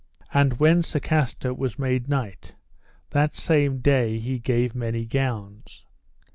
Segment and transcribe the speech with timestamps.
[0.33, 2.55] And when Sir Castor was made knight,
[3.11, 5.85] that same day he gave many gowns.